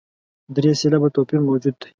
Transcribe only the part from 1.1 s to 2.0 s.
توپیر موجود دی.